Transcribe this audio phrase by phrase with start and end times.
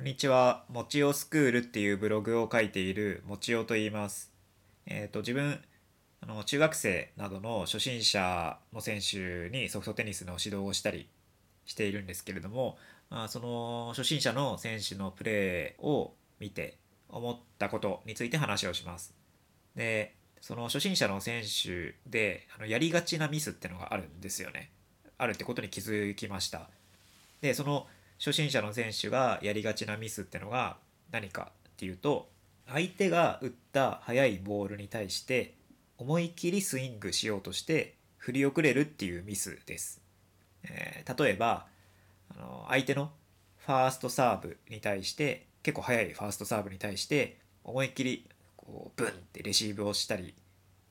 [0.00, 0.64] こんにちは。
[0.70, 4.32] もちおスクールっていうブログを書いているもちおと言います。
[4.86, 5.60] えっ、と、自分、
[6.22, 11.06] あの、中学生などの初心者の選手にソフトテニスの指導をしたり
[11.66, 12.78] しているんですけれども、
[13.10, 16.78] まあ、その初心者の選手のプレーを見て
[17.10, 19.14] 思ったことについて話をします。
[19.76, 24.70] で、その初心者の選手であのやりがちなミスってのがあるんですよね。
[25.18, 26.70] あるってことに気づきました。
[27.42, 27.86] で、その
[28.20, 30.76] 初心者の選手がやりがちなミスってのが
[31.10, 32.28] 何かっていうと
[32.68, 35.54] 相手が打った速いボールに対して
[35.96, 40.02] 思い切りスイングしようとして振り遅れるっていうミスです。
[40.64, 41.66] えー例えば
[42.36, 43.10] あの相手の
[43.56, 50.34] ファーストサーブに対して結構速いファーストサーブに対して思いっきりこうブンってレシーブをしたり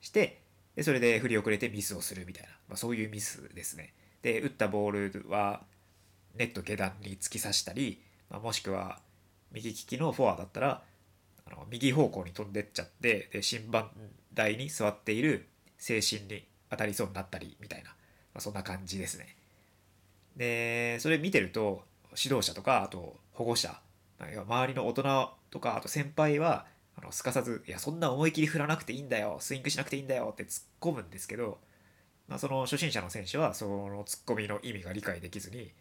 [0.00, 0.40] して
[0.74, 3.92] でそれで振り遅れてミスをするみたいな、まあ、そういうミスですね。
[4.22, 5.62] で打ったボールは
[6.34, 8.00] ネット下段に突き刺したり、
[8.30, 9.00] まあ、もしくは
[9.52, 10.82] 右利きのフォアだったら
[11.46, 13.90] あの右方向に飛んでっちゃってで審判
[14.34, 15.46] 台に座っている
[15.78, 17.94] 精神に当たりそうになったりみたいな、ま
[18.36, 19.34] あ、そんな感じですね。
[20.36, 21.82] でそれ見てると
[22.16, 23.80] 指導者とかあと保護者
[24.20, 31.58] 周りの大人とかあと先輩はあのすかさず「いやそんな思い切り振らなくていいんだよスイングしなくていいんだよ」って突っ込むんですけど、
[32.26, 35.72] まあ、その初心者の選手はその突っ込みの意味が理解できずに、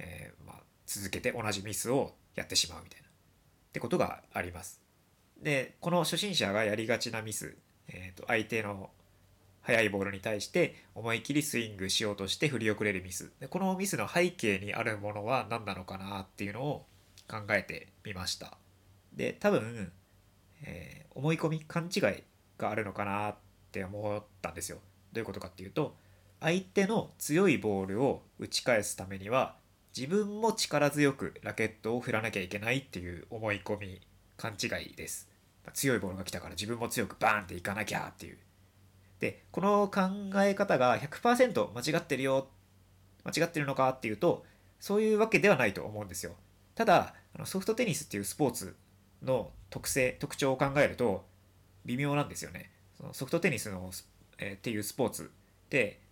[0.00, 0.56] えーまあ、
[0.86, 3.10] 続けて同じミスをやってしまうみたいなっ
[3.72, 4.80] てことがあります。
[5.40, 7.56] でこの初心者がやりがちなミス、
[7.88, 8.90] えー、と相手の
[9.62, 13.30] 速いボールに対して思い切りスイングしようとして振り遅れるミス。
[13.40, 16.86] でこのミスの背景にあるものは何なのかなっていうのを
[17.28, 18.58] 考えてみました。
[19.12, 19.92] で多分、
[20.62, 22.22] えー思い込み勘違い
[22.56, 23.34] があるのかなっ
[23.72, 24.78] て思ったんですよ。
[25.12, 25.96] どういうことかっていうと
[26.40, 29.56] 相手の強いボールを打ち返すためには
[29.96, 34.00] 自分も力強くラケットを振らなきゃいけないっていう思い込み
[34.36, 35.28] 勘違いです。
[35.74, 38.38] 強いボールが来たから自分も強くバーンっていかなきゃっていう。
[39.18, 40.00] でこの考
[40.42, 42.48] え方が100%間違ってるよ
[43.24, 44.46] 間違ってるのかっていうと
[44.78, 46.32] そういうわけではないと思うんですよ。
[46.74, 47.14] ただ
[47.44, 48.76] ソフトテニスっていうスポーツ
[49.22, 51.24] の特性特徴を考えると
[51.84, 52.70] 微妙なんですよね。
[52.96, 53.90] そのソフトテニスの、
[54.38, 55.30] えーっていうスポーツ
[55.68, 56.09] でえー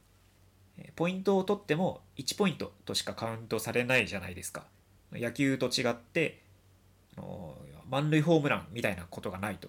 [0.97, 4.65] ポイントを取っても1ポイントとしかカウントされないじゃないですか。
[5.13, 6.43] 野球と違って
[7.17, 7.57] あの
[7.89, 9.69] 満塁ホームランみたいなことがないと。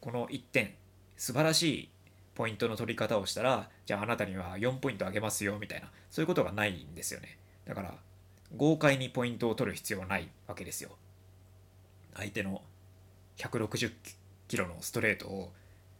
[0.00, 0.74] この1点
[1.16, 1.88] 素晴らしい
[2.34, 7.38] ポイントの取り方をしたらじゃああなたには4ポイントあげますよみたいなそういうことがないんですよね。
[7.66, 7.94] だから
[8.56, 10.90] 豪快にポイントを取る必要はないわけですよ。
[12.14, 12.62] 相手の
[13.36, 13.92] 160
[14.48, 15.52] キロのストレートを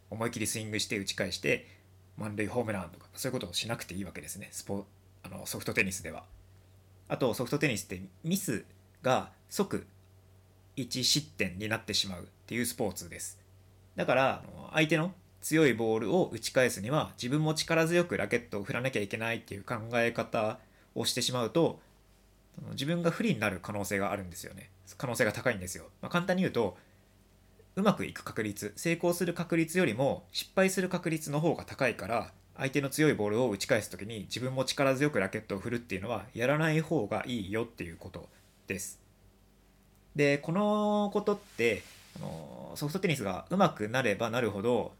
[0.09, 1.67] 思い切りスイングして打ち返して
[2.19, 4.49] 満塁ホームランとかそういうことをしなくていいわけですね。
[4.51, 4.85] スポ
[5.23, 6.23] あのソフトテニスでは。
[7.07, 8.65] あとソフトテニスってミス
[9.01, 9.87] が即
[10.77, 13.39] 1失点になってしまうっていうスポーツです。
[13.95, 14.43] だから
[14.73, 20.59] 相手の強いボールを打ち返すには自分も力強くラケットを振らなきゃいけないっていう考え方
[20.95, 21.79] をしてしまうと
[22.71, 24.69] 自分が不利になる可能性があるんですよね。
[24.97, 26.77] 可能性が高いんですよ、まあ、簡単に言うと
[27.79, 38.27] うまくいく確率成功する確率よりも失敗する確率の方が高いから相手の強いボールを打ち返す時に自分も力強くラケットを振るっていうのはやらない方がいいよっていうこと
[38.67, 38.99] です。
[40.13, 41.83] でこのことって
[42.17, 44.91] あのソフトテニスが上手くなればなるほど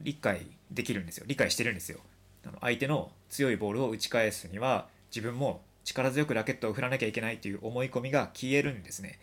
[0.00, 1.24] 理解できるんですよ。
[1.28, 1.98] 理解してるんですよ。
[2.46, 9.18] あの相手の強いボールを打ち返すには自分も力強くラケットを振らなきゃいけないっていう思い込みが消えるんですね。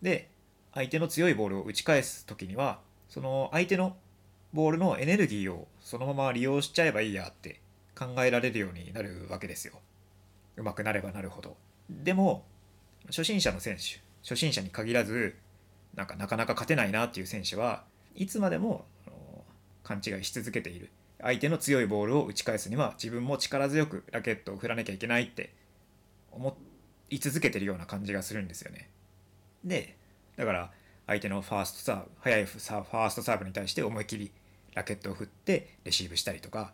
[0.00, 0.31] で
[0.74, 3.96] 相手の強いボールを打ち返す時にはその相手の
[4.52, 7.60] ボールのエネルギーをそのまま利用しちゃえばいいやって
[7.98, 9.74] 考えられるようになるわけですよ。
[10.56, 11.56] 上手くなればなるほど。
[11.90, 12.44] でも
[13.06, 15.36] 初心者の選手初心者に限らず
[15.94, 17.84] なんかなかなか勝てないなっていう選手は
[18.14, 18.84] いつまでも
[19.82, 20.90] 勘違いし続けている。
[21.20, 25.52] 相手の強いボールを打ち返すには自分も力強くラケットを振らなきゃいけないって
[26.32, 26.56] 思
[27.10, 28.88] い続けてるような感じがするんですよね。
[29.64, 29.96] で
[30.42, 30.70] だから
[31.06, 34.32] 相手のファーストサーブ速いファーストサーブに対して思い切り
[34.74, 36.72] ラケットを振ってレシーブしたりとか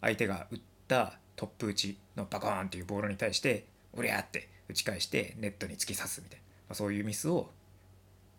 [0.00, 7.50] 相手が打ったトップ打ちのバコーンっていうボールに対しておりゃーって打ち返してネットに突き刺すみたいな、まあ、そういうミスを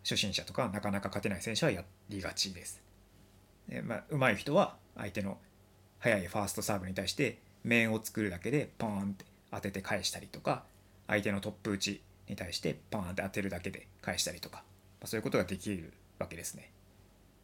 [0.03, 2.81] 初心者とかなかなか勝てない選手はやりがちです。
[3.69, 5.37] でまあ、上手い人は相手の
[5.99, 10.63] 速いファーストサーブに対して面を作るだけでポーンって当てて返したりとか
[11.05, 14.63] 相手のトップ打ちに対してポーンって当てるだけで返したりとか、
[15.01, 16.71] ま、そういうことができるわけですね。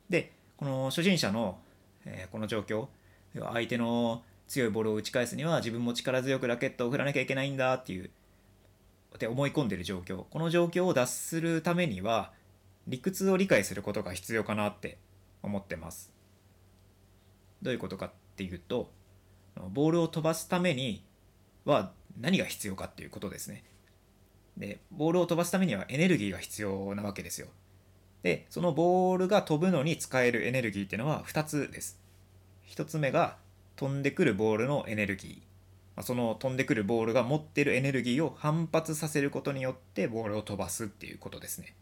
[0.10, 1.60] でこの初心者の、
[2.06, 2.88] えこの状況
[3.34, 8.10] 要は相手の強いボールを打ち返すには自分も力強くラケットを振らなきゃいけないんだっていう
[9.16, 10.24] って思い込んでる状況。
[10.30, 12.32] この状況を脱するためには
[12.88, 14.98] 理屈を理解することが必要かなって
[15.44, 16.14] 思ってます。
[17.62, 18.92] どういうことかっていうと
[19.74, 21.04] ボールを飛ばすために
[21.66, 23.64] は何が必要かっていうことですね。
[24.58, 27.48] でボールを飛ばすためにはエネルギーが必要なわけですよ。
[28.24, 32.00] でそのボールが飛ぶのに使えるエネルギーっていうのは2つです。
[32.68, 33.38] 1つ目が
[33.76, 36.04] 飛んでくるボールのエネルギー。
[36.04, 41.76] その飛んでくるボールが持ってるエネルギーを反発させることによってボールを飛ばすっていうことですね。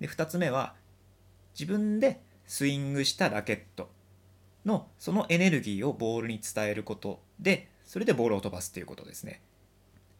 [0.00, 0.74] で2つ目は
[1.58, 3.90] 自分でスイングしたラケット
[4.66, 9.40] のそのエネルギーをボールに伝えることでそれでボールを飛ばすっていうことですね。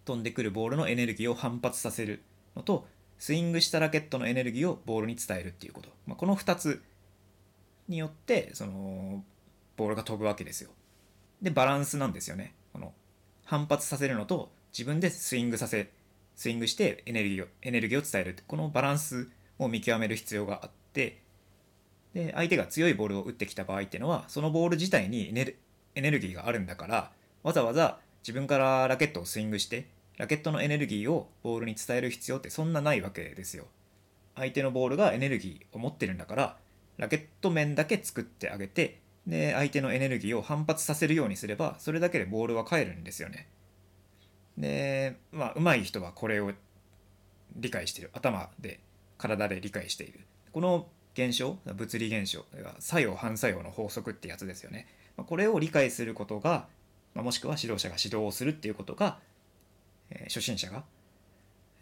[0.05, 2.23] 飛んでくるボールのエネルギーを反発させる
[2.57, 2.87] のと
[3.19, 6.83] スイングしたラケットのエネルギーをボールに伝えるっていうこと、まあ、この2つ
[7.89, 9.23] によってその
[9.77, 10.71] ボールが飛ぶわけですよ。
[11.41, 12.55] でバランスなんですよね。
[12.73, 12.93] この
[13.45, 15.91] 反発させるのと自分でスイングさせ
[16.35, 19.29] スイングしてエネルギーをエネルギーを伝えるこのバランス
[19.59, 21.21] を見極める必要があって
[22.15, 25.59] で相手が強いボールを打ってきた場合っていうのはそのボール自体にエネル
[25.95, 27.13] エネルギーがあるんだから
[27.43, 29.87] わざわざ自分からラケットをスイングして
[30.17, 33.67] ラケットのエネルギーをボールに伝える必要ってそんなないわけですよ。
[34.37, 36.57] 相手のボールがエネルギーを持ってるんだから
[36.97, 43.49] ラケット面だけ作ってあげてで相手のエネルギーを反発させるようにすればそれだけでボールは返るんですよね。
[44.57, 46.53] でまあ上手い人はこれを
[47.57, 48.11] 理解してる。
[48.13, 48.81] 頭で
[49.19, 50.21] 体で理解している。
[50.53, 52.45] この現象物理現象
[52.79, 54.87] 作用反作用の法則ってやつですよね。
[55.17, 56.67] これを理解することが
[57.15, 59.19] まもしくは指導者が指導をするっていうことが
[60.29, 60.85] 初心者が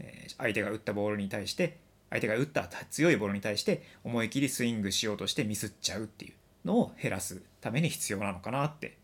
[0.00, 1.76] え相手が打ったボールに対して
[2.08, 6.32] 相手が打った強いボールに対して思い切りスイングしようとしてミスっちゃうっていう
[6.64, 8.96] のを減らすために必要なのかなって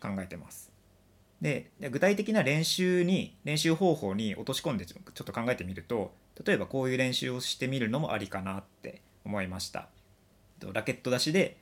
[0.00, 0.70] 考えてます。
[1.40, 6.12] で具体的な練習に練習方法に落とし込んでちょっと考えてみると
[6.44, 9.88] 例えばこういう練習をしてみるのもありかなって思いました
[10.74, 11.56] ラケット出しで、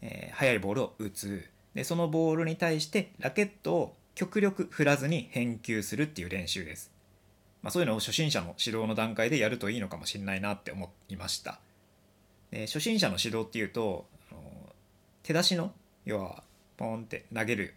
[0.00, 1.44] えー、速いボールを打つ
[1.76, 6.90] でそのボールに対してラケットを極力振らずに返球するっていう練習です、
[7.62, 11.60] まあ、そういうのを初心者の指導の段階でやるといいのかもしれないなって思いました
[12.50, 14.06] で初心者の指導っていうと
[15.22, 15.70] 手出しの
[16.06, 16.42] 要は
[16.78, 17.74] ポンって投げる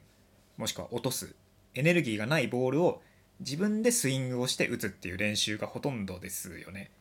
[0.56, 1.36] もしくは落とす
[1.76, 3.02] エネルギーがないボールを
[3.42, 6.92] 自分でスイングをして打つっていう練習がほとんどですよね。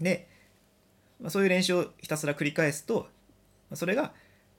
[0.00, 0.28] で、
[1.20, 3.08] まあ、そういう練習をひたすら繰り返すと
[3.74, 4.12] それが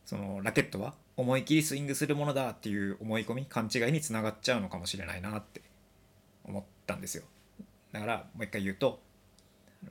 [0.09, 5.61] そのラケットは思い切りスイングするものだっていう思い込み勘違いにつながっちゃうのかもしれないなって
[6.43, 7.23] 思ったんですよ。
[7.91, 8.99] だからもう一回言うと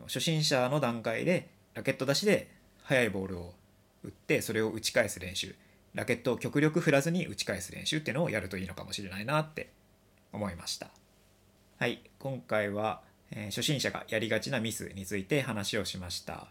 [0.06, 2.50] 初心者の段階でラケット出しで
[2.82, 3.54] 速いボールを
[4.02, 5.54] 打ってそれを打ち返す練習。
[5.94, 9.70] ラケットを極力振らずに打ち返す練習っていうのをやるといいのかもしれないなって
[10.32, 10.90] 思いました。
[11.78, 16.48] はい今回は、えー、初心者がやりがちなミスについて話をしました。